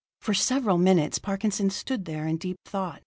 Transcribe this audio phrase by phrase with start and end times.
[0.19, 2.99] For several minutes Parkinson stood there in deep thought.